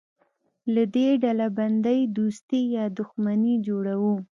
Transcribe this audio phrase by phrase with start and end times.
[0.73, 4.13] له دې ډلبندۍ دوستي یا دښمني جوړوو.